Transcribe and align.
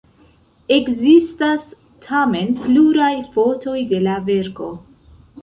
Ekzistas 0.77 1.67
tamen 2.07 2.57
pluraj 2.63 3.11
fotoj 3.37 3.77
de 3.95 4.01
la 4.09 4.19
verko. 4.33 4.73